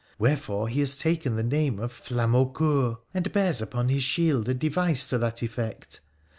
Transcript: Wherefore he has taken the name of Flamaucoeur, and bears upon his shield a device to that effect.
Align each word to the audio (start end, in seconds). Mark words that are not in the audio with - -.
Wherefore 0.17 0.67
he 0.67 0.79
has 0.79 0.97
taken 0.97 1.35
the 1.35 1.43
name 1.43 1.77
of 1.77 1.91
Flamaucoeur, 1.93 2.97
and 3.13 3.31
bears 3.31 3.61
upon 3.61 3.89
his 3.89 4.01
shield 4.01 4.49
a 4.49 4.55
device 4.55 5.07
to 5.11 5.19
that 5.19 5.43
effect. 5.43 6.01